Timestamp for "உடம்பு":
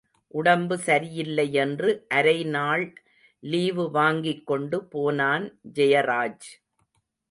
0.33-0.75